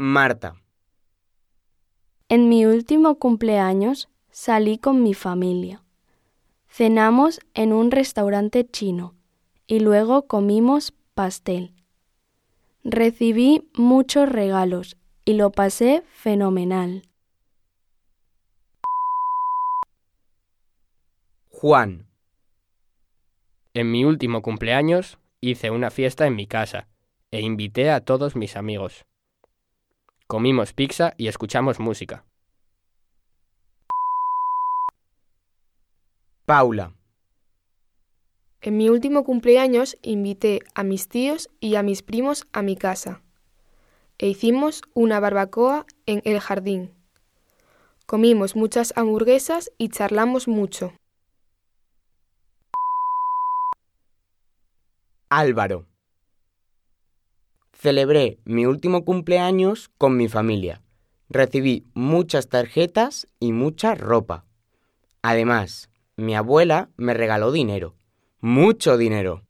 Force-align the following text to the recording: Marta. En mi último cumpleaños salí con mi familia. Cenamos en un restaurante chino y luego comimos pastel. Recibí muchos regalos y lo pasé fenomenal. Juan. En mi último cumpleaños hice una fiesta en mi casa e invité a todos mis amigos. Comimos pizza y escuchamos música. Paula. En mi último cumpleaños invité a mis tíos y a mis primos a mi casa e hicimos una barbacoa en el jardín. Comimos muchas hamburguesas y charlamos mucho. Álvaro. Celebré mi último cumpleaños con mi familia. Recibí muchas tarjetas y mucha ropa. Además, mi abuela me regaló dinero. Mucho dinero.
Marta. 0.00 0.54
En 2.28 2.48
mi 2.48 2.64
último 2.64 3.18
cumpleaños 3.18 4.08
salí 4.30 4.78
con 4.78 5.02
mi 5.02 5.12
familia. 5.12 5.82
Cenamos 6.68 7.40
en 7.54 7.72
un 7.72 7.90
restaurante 7.90 8.64
chino 8.64 9.16
y 9.66 9.80
luego 9.80 10.28
comimos 10.28 10.94
pastel. 11.14 11.74
Recibí 12.84 13.68
muchos 13.74 14.28
regalos 14.28 14.96
y 15.24 15.32
lo 15.32 15.50
pasé 15.50 16.04
fenomenal. 16.12 17.02
Juan. 21.48 22.06
En 23.74 23.90
mi 23.90 24.04
último 24.04 24.42
cumpleaños 24.42 25.18
hice 25.40 25.72
una 25.72 25.90
fiesta 25.90 26.28
en 26.28 26.36
mi 26.36 26.46
casa 26.46 26.86
e 27.32 27.40
invité 27.40 27.90
a 27.90 28.00
todos 28.00 28.36
mis 28.36 28.56
amigos. 28.56 29.07
Comimos 30.28 30.74
pizza 30.74 31.14
y 31.16 31.28
escuchamos 31.28 31.80
música. 31.80 32.26
Paula. 36.44 36.92
En 38.60 38.76
mi 38.76 38.90
último 38.90 39.24
cumpleaños 39.24 39.96
invité 40.02 40.60
a 40.74 40.84
mis 40.84 41.08
tíos 41.08 41.48
y 41.60 41.76
a 41.76 41.82
mis 41.82 42.02
primos 42.02 42.46
a 42.52 42.60
mi 42.60 42.76
casa 42.76 43.22
e 44.18 44.28
hicimos 44.28 44.82
una 44.92 45.18
barbacoa 45.18 45.86
en 46.04 46.20
el 46.26 46.40
jardín. 46.40 46.92
Comimos 48.04 48.54
muchas 48.54 48.92
hamburguesas 48.96 49.72
y 49.78 49.88
charlamos 49.88 50.46
mucho. 50.46 50.92
Álvaro. 55.30 55.86
Celebré 57.80 58.40
mi 58.44 58.66
último 58.66 59.04
cumpleaños 59.04 59.88
con 59.98 60.16
mi 60.16 60.26
familia. 60.26 60.82
Recibí 61.28 61.86
muchas 61.94 62.48
tarjetas 62.48 63.28
y 63.38 63.52
mucha 63.52 63.94
ropa. 63.94 64.46
Además, 65.22 65.88
mi 66.16 66.34
abuela 66.34 66.90
me 66.96 67.14
regaló 67.14 67.52
dinero. 67.52 67.94
Mucho 68.40 68.96
dinero. 68.96 69.44